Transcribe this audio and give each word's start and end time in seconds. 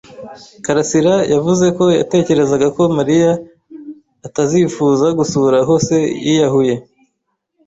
karasira 0.63 1.15
yavuze 1.33 1.65
ko 1.77 1.85
yatekerezaga 1.99 2.67
ko 2.75 2.83
Mariya 2.97 3.31
atazifuza 4.27 5.05
gusura 5.19 5.55
aho 5.63 5.73
se 5.87 5.97
yiyahuye. 6.25 6.75